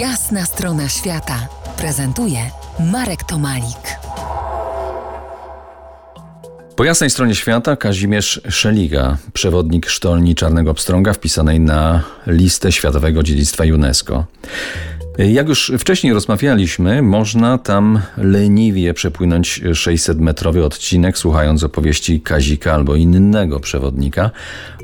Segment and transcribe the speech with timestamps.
[0.00, 2.38] Jasna strona świata prezentuje
[2.92, 3.98] Marek Tomalik.
[6.76, 13.64] Po jasnej stronie świata Kazimierz Szeliga, przewodnik sztolni Czarnego Pstrąga wpisanej na listę Światowego Dziedzictwa
[13.64, 14.24] UNESCO.
[15.18, 23.60] Jak już wcześniej rozmawialiśmy, można tam leniwie przepłynąć 600-metrowy odcinek, słuchając opowieści Kazika albo innego
[23.60, 24.30] przewodnika.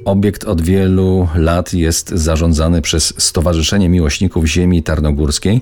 [0.04, 5.60] Obiekt od wielu lat jest zarządzany przez Stowarzyszenie Miłośników Ziemi Tarnogórskiej.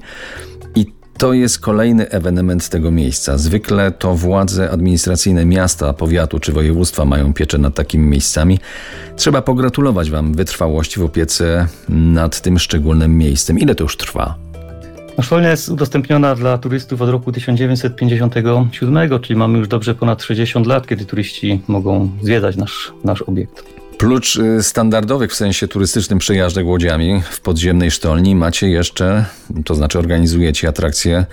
[1.18, 3.38] To jest kolejny ewenement tego miejsca.
[3.38, 8.58] Zwykle to władze administracyjne miasta, powiatu czy województwa mają pieczę nad takimi miejscami.
[9.16, 13.58] Trzeba pogratulować Wam wytrwałości w opiece nad tym szczególnym miejscem.
[13.58, 14.49] Ile to już trwa?
[15.22, 20.86] Szkolnia jest udostępniona dla turystów od roku 1957, czyli mamy już dobrze ponad 60 lat,
[20.86, 23.64] kiedy turyści mogą zwiedzać nasz, nasz obiekt.
[23.98, 29.24] Prócz y, standardowych w sensie turystycznym przejażdżek łodziami w podziemnej sztolni macie jeszcze,
[29.64, 31.26] to znaczy organizujecie atrakcje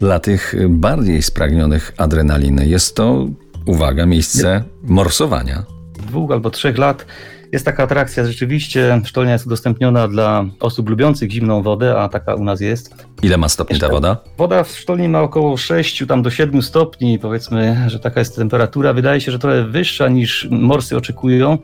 [0.00, 2.66] dla tych bardziej spragnionych adrenaliny.
[2.66, 3.26] Jest to,
[3.66, 5.64] uwaga, miejsce morsowania.
[6.12, 7.06] Dwóch albo trzech lat
[7.52, 12.44] jest taka atrakcja, rzeczywiście sztolnia jest udostępniona dla osób lubiących zimną wodę, a taka u
[12.44, 13.06] nas jest.
[13.22, 14.16] Ile ma stopni ta woda?
[14.38, 18.92] Woda w sztolni ma około 6 tam do 7 stopni, powiedzmy, że taka jest temperatura.
[18.92, 21.58] Wydaje się, że trochę wyższa niż morsy oczekują,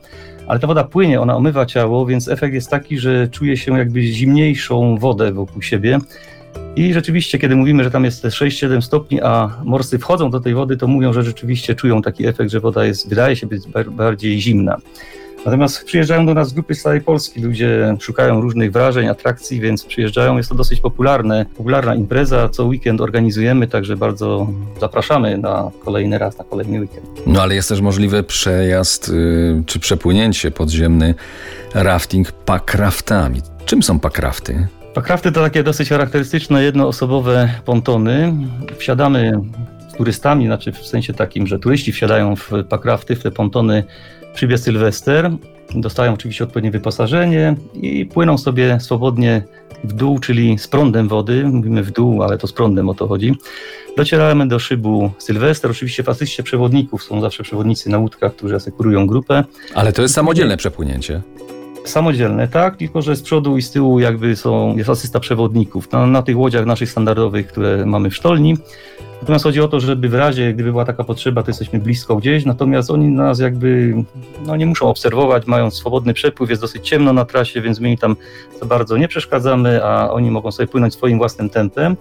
[0.47, 4.01] ale ta woda płynie, ona omywa ciało, więc efekt jest taki, że czuje się jakby
[4.01, 5.99] zimniejszą wodę wokół siebie.
[6.75, 10.77] I rzeczywiście, kiedy mówimy, że tam jest 6-7 stopni, a morsy wchodzą do tej wody,
[10.77, 14.77] to mówią, że rzeczywiście czują taki efekt, że woda jest, wydaje się być bardziej zimna.
[15.45, 20.37] Natomiast przyjeżdżają do nas grupy z całej Polski, ludzie szukają różnych wrażeń, atrakcji, więc przyjeżdżają.
[20.37, 22.49] Jest to dosyć popularne, popularna impreza.
[22.49, 24.47] Co weekend organizujemy, także bardzo
[24.79, 27.05] zapraszamy na kolejny raz, na kolejny weekend.
[27.27, 31.15] No ale jest też możliwy przejazd yy, czy przepłynięcie podziemny,
[31.73, 33.41] rafting pakraftami.
[33.65, 34.67] Czym są pakrafty?
[34.99, 38.33] Pakrafty to takie dosyć charakterystyczne jednoosobowe pontony.
[38.77, 39.31] Wsiadamy
[39.89, 43.83] z turystami, znaczy w sensie takim, że turyści wsiadają w pakrafty, w te pontony
[44.33, 45.31] przybie Sylwester,
[45.75, 49.43] dostają oczywiście odpowiednie wyposażenie i płyną sobie swobodnie
[49.83, 53.07] w dół, czyli z prądem wody, mówimy w dół, ale to z prądem o to
[53.07, 53.35] chodzi.
[53.97, 59.07] Docieramy do szybu Sylwester, oczywiście w asyście przewodników są zawsze przewodnicy na łódkach, którzy asekurują
[59.07, 59.43] grupę.
[59.75, 61.21] Ale to jest samodzielne przepłynięcie.
[61.85, 65.91] Samodzielne, tak, tylko że z przodu i z tyłu jakby są, jest asysta przewodników.
[65.91, 68.57] Na, na tych łodziach naszych standardowych, które mamy w sztolni,
[69.21, 72.45] Natomiast chodzi o to, żeby w razie, gdyby była taka potrzeba, to jesteśmy blisko gdzieś,
[72.45, 73.93] natomiast oni nas jakby
[74.45, 77.97] no, nie muszą obserwować, mają swobodny przepływ, jest dosyć ciemno na trasie, więc my im
[77.97, 78.15] tam
[78.59, 81.97] za bardzo nie przeszkadzamy, a oni mogą sobie płynąć swoim własnym tempem.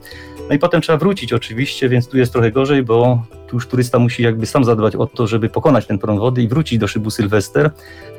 [0.49, 3.99] No i potem trzeba wrócić oczywiście, więc tu jest trochę gorzej, bo tu już turysta
[3.99, 7.11] musi jakby sam zadbać o to, żeby pokonać ten prąd wody i wrócić do szybu
[7.11, 7.71] Sylwester,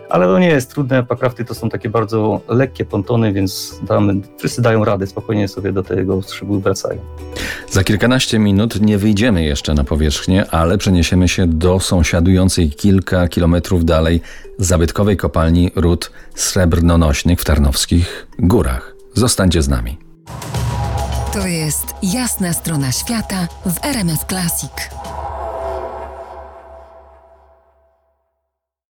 [0.09, 4.61] ale to nie jest trudne, pakrafty to są takie bardzo lekkie pontony, więc tam wszyscy
[4.61, 6.99] dają radę, spokojnie sobie do tego szybu wracają.
[7.69, 13.85] Za kilkanaście minut nie wyjdziemy jeszcze na powierzchnię, ale przeniesiemy się do sąsiadującej kilka kilometrów
[13.85, 14.21] dalej
[14.57, 18.95] zabytkowej kopalni ród srebrnonośnych w Tarnowskich Górach.
[19.13, 19.97] Zostańcie z nami.
[21.33, 24.98] To jest jasna strona świata w RMS Classic.